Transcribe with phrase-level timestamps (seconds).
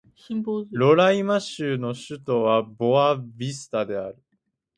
[0.71, 4.17] ロライマ州の州都はボア・ヴィスタである